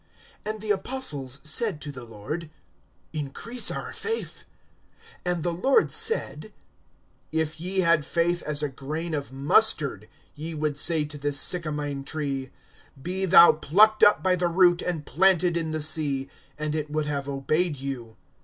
(5)And 0.47 0.61
the 0.61 0.71
apostles 0.71 1.39
said 1.43 1.79
to 1.81 1.91
the 1.91 2.03
Lord: 2.05 2.49
Increase 3.13 3.69
our 3.69 3.93
faith. 3.93 4.45
(6)And 5.27 5.43
the 5.43 5.53
Lord 5.53 5.91
said: 5.91 6.51
If 7.31 7.61
ye 7.61 7.81
had 7.81 8.03
faith 8.03 8.41
as 8.41 8.63
a 8.63 8.67
grain 8.67 9.13
of 9.13 9.31
mustard, 9.31 10.09
ye 10.33 10.55
would 10.55 10.75
say 10.75 11.05
to 11.05 11.19
this 11.19 11.39
sycamine 11.39 12.03
tree, 12.03 12.49
Be 12.99 13.25
thou 13.27 13.51
plucked 13.51 14.01
up 14.01 14.23
by 14.23 14.35
the 14.35 14.47
root, 14.47 14.81
and 14.81 15.05
planted 15.05 15.55
in 15.55 15.69
the 15.69 15.81
sea; 15.81 16.29
and 16.57 16.73
it 16.73 16.89
would 16.89 17.05
have 17.05 17.29
obeyed 17.29 17.77
you. 17.77 18.17